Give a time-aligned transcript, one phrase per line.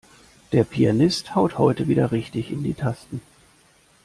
[0.51, 3.21] Der Pianist haut heute wieder richtig in die Tasten.